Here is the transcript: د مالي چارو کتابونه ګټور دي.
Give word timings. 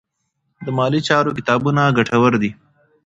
د 0.65 0.67
مالي 0.77 1.01
چارو 1.07 1.35
کتابونه 1.37 1.81
ګټور 1.97 2.33
دي. 2.41 2.51